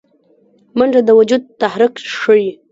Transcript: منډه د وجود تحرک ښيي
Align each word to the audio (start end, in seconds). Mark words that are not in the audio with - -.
منډه 0.77 1.01
د 1.05 1.09
وجود 1.19 1.41
تحرک 1.59 1.95
ښيي 2.19 2.47